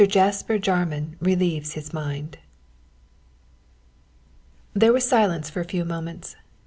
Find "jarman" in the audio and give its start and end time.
0.57-1.15